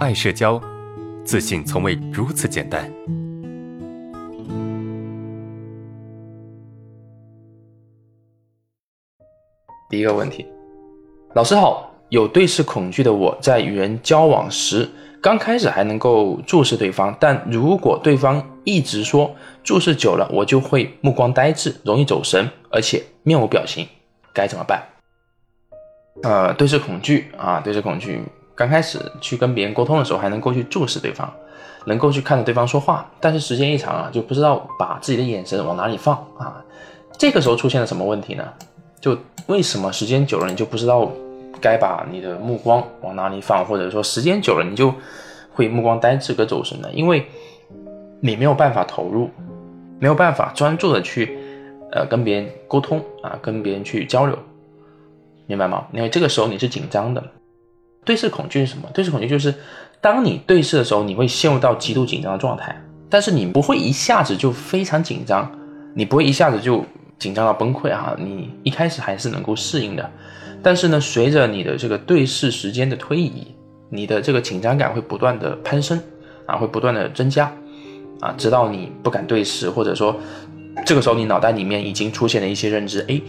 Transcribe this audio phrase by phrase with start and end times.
[0.00, 0.58] 爱社交，
[1.26, 2.90] 自信从未如此简单。
[9.90, 10.46] 第一个问题，
[11.34, 14.88] 老师好，有对视恐惧的我在与人交往时，
[15.20, 19.30] 刚开始还能够注视对方，但如果对方一直说
[19.62, 23.86] 注视久了，我就会目光呆滞，容易走神，而且面无表情，
[24.32, 24.82] 该怎么办？
[26.22, 28.22] 呃，对视恐惧啊，对视恐惧，
[28.60, 31.32] 刚开始去跟别人沟通的时候，还能够去注视对方，
[31.86, 36.62] 能够去看着对方说话，但是时间一长啊，就不知道把自己的眼神往哪里放啊。
[37.16, 38.44] 这个时候出现了什么问题呢？
[39.00, 41.10] 就为什么时间久了你就不知道
[41.58, 44.92] 该把你的目光往哪里放，或者说时间久了你就
[45.54, 46.90] 会目光呆滞、跟走神呢？
[46.92, 47.26] 因为
[48.20, 49.30] 你没有办法投入，
[49.98, 51.38] 没有办法专注的去
[51.92, 54.38] 呃跟别人沟通啊，跟别人去交流。
[55.46, 55.86] 明白吗？
[55.94, 57.24] 因为这个时候你是紧张的，
[58.04, 58.88] 对视恐惧是什么？
[58.94, 59.54] 对视恐惧就是
[60.00, 62.74] 当你对视的时候，你会陷入到极度紧张的状态，
[63.08, 65.50] 但是你不会一下子就非常紧张，
[65.94, 66.84] 你不会一下子就
[67.18, 70.10] 紧张到崩溃哈，你一开始还是能够适应的，
[70.62, 73.46] 但是呢，随着你的这个对视时间的推移，
[73.90, 76.00] 你的这个紧张感会不断的攀升
[76.46, 77.52] 啊，会不断的增加
[78.20, 80.16] 啊，直到你不敢对视，或者说
[80.86, 83.20] 这个时候你脑袋里面已经出现了一些认知，哎，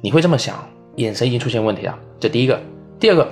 [0.00, 0.56] 你会这么想。
[0.96, 2.60] 眼神已经出现问题了，这第一个。
[2.98, 3.26] 第二个，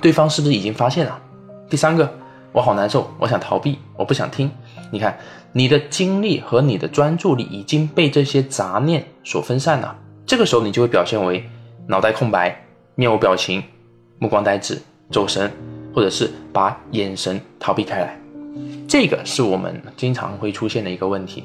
[0.00, 1.20] 对方是不是已经发现了？
[1.68, 2.12] 第三个，
[2.52, 4.50] 我好难受，我想逃避，我不想听。
[4.90, 5.18] 你看，
[5.52, 9.96] 你的精力和你的专注力已经被这些杂念所分散了。
[10.26, 11.48] 这个时候，你就会表现为
[11.86, 13.62] 脑袋空白、面无表情、
[14.18, 15.50] 目光呆滞、走神，
[15.94, 18.18] 或者是把眼神逃避开来。
[18.86, 21.44] 这个是我们经常会出现的一个问题。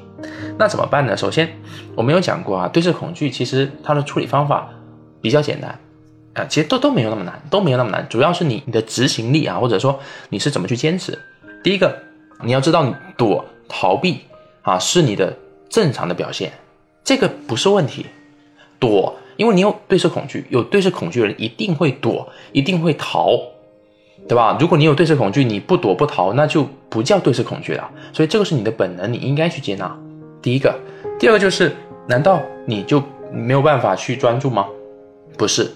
[0.58, 1.16] 那怎么办呢？
[1.16, 1.48] 首先，
[1.94, 4.68] 我们有讲过啊，对视恐惧其实它的处理方法。
[5.22, 5.78] 比较简单，
[6.48, 11.18] 其实都都没有那么难，都没有那么难，主要是你你的执行力啊，或者说你是怎么去坚持。
[11.62, 11.96] 第一个，
[12.42, 14.20] 你要知道，你躲逃避
[14.62, 15.36] 啊是你的
[15.68, 16.52] 正常的表现，
[17.04, 18.06] 这个不是问题。
[18.78, 23.38] 躲，因为你有对视恐惧，有对视恐惧的人一定会躲，一定会逃，
[24.26, 24.56] 对吧？
[24.58, 27.90] 如果你有对视恐惧，你不躲不逃，那就不叫对视恐惧了。
[28.14, 29.94] 所以这个是你的本能，你应该去接纳。
[30.40, 30.74] 第一个，
[31.18, 31.76] 第二个就是，
[32.08, 34.66] 难道你就没有办法去专注吗？
[35.36, 35.70] 不是，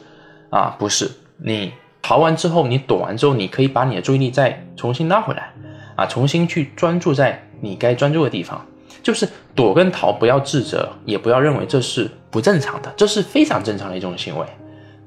[0.55, 5.53] 啊，不是，你逃完之后，你躲完之后，你可以把你的注意力再重新拉回来，
[5.97, 8.65] 啊，重新去专注在你该专注的地方。
[9.03, 14.47] 就是躲跟逃，不要自责，也不要认为这是不正常的，这是非常正常的一种行为，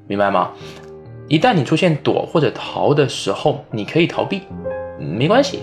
[0.06, 0.50] 明白吗？
[1.28, 4.42] 一旦你出现躲或者逃的时候，你可以逃避，
[5.00, 5.60] 没关系，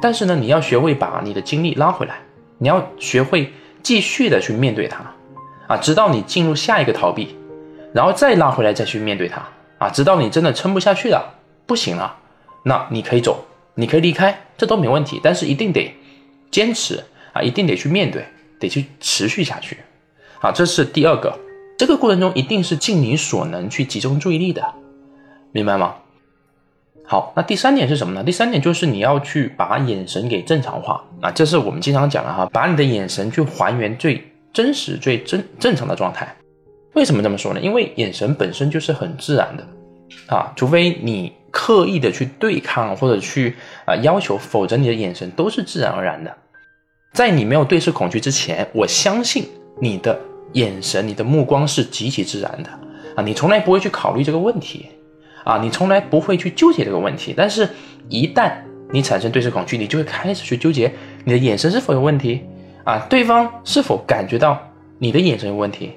[0.00, 2.14] 但是呢，你要学会把你的精力拉回来，
[2.56, 5.04] 你要学会继续的去面对它，
[5.66, 7.36] 啊，直到你进入下一个逃避。
[7.92, 9.42] 然后再拉回来，再去面对它
[9.78, 11.34] 啊，直到你真的撑不下去了，
[11.66, 12.16] 不行了，
[12.64, 13.44] 那你可以走，
[13.74, 15.20] 你可以离开，这都没问题。
[15.22, 15.94] 但是一定得
[16.50, 18.24] 坚持啊，一定得去面对，
[18.58, 19.78] 得去持续下去
[20.40, 20.52] 啊。
[20.52, 21.38] 这是第二个，
[21.78, 24.74] 这个过程中一定是尽你所能去集中注意力的，
[25.52, 25.94] 明白吗？
[27.06, 28.22] 好，那第三点是什么呢？
[28.22, 34.22] 第三点就是你要去把眼神给正常化啊，这是我们经常讲的哈，把你的眼神去还原最
[34.52, 36.36] 真实、最正正常的状态。
[36.98, 37.60] 为什么这么说呢？
[37.60, 39.64] 因为眼神本身就是很自然的，
[40.34, 43.54] 啊，除非你刻意的去对抗或者去
[43.86, 46.36] 啊要求，否则你的眼神都是自然而然的。
[47.12, 49.44] 在你没有对视恐惧之前，我相信
[49.80, 50.18] 你的
[50.54, 52.68] 眼神、你的目光是极其自然的
[53.14, 54.86] 啊，你从来不会去考虑这个问题
[55.44, 57.32] 啊，你从来不会去纠结这个问题。
[57.36, 57.68] 但是，
[58.08, 58.52] 一旦
[58.90, 60.92] 你产生对视恐惧，你就会开始去纠结
[61.24, 62.42] 你的眼神是否有问题
[62.84, 64.60] 啊，对方是否感觉到
[64.98, 65.92] 你的眼神有问题。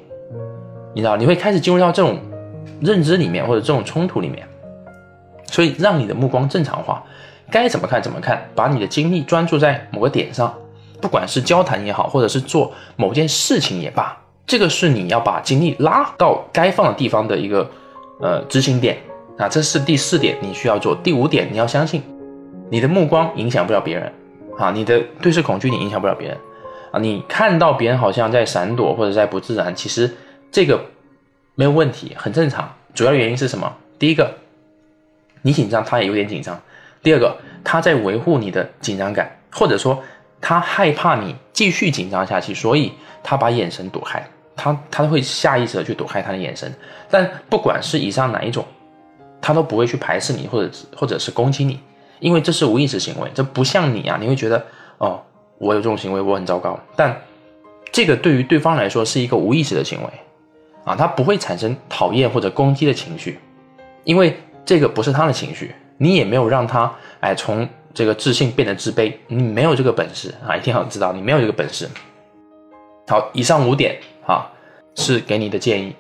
[0.94, 2.20] 你知道，你会开始进入到这种
[2.82, 4.46] 认知里面，或者这种冲突里面，
[5.50, 7.02] 所以让你的目光正常化，
[7.50, 10.54] 该怎么看怎么看，把你的精力专注在某个点上，
[11.00, 17.70] 不管是交谈也好，或者是做某件事情也罢，这个是你要把精力拉到该放的地方的一个
[18.20, 18.98] 呃执行点
[19.38, 20.94] 啊，这是第四点你需要做。
[21.02, 22.04] 第五点，你要相信
[22.70, 24.12] 你的目光影响不了别人
[24.58, 26.38] 啊，你的对视恐惧你影响不了别人
[26.92, 30.14] 啊，你看到别人好像在闪躲或者在不自然，其实。
[30.52, 30.84] 这个
[31.56, 32.72] 没有问题，很正常。
[32.94, 33.74] 主要原因是什么？
[33.98, 34.34] 第一个，
[35.42, 36.56] 你紧张，他也有点紧张；
[37.02, 40.04] 第二个，他在维护你的紧张感，或者说
[40.42, 42.92] 他害怕你继续紧张下去，所以
[43.24, 44.22] 他把眼神躲开，
[44.56, 46.74] 他他会下意识的去躲开他的眼神。
[47.10, 48.66] 但不管是以上哪一种，
[49.40, 51.80] 他都不会去排斥你，或者或者是攻击你，
[52.20, 54.66] 因为这是无意识行为，这不像你啊，你会觉得
[54.98, 55.24] 哦，
[55.60, 56.78] 我有这种行为，我很糟糕。
[56.98, 57.16] 但
[57.92, 60.10] 这个对于对方来说是一个无意识的行为。
[60.84, 63.40] 啊，他不会产生讨厌或者攻击的情绪，
[64.04, 70.56] 因为这个不是他的情绪，你也没有让他哎从这个自信变得自卑，你没有这个本事啊！
[70.56, 71.90] 一定要知道你没有这个本事。
[73.08, 74.50] 好，以上五点啊
[74.96, 75.94] 是给你的建议。